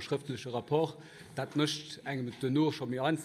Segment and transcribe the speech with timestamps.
[0.00, 0.96] schriftliche rapport
[1.34, 3.24] Das möchte engem mit nur schon mir anfangen.